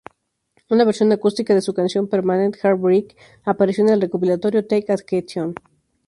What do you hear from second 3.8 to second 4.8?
en el recopilatorio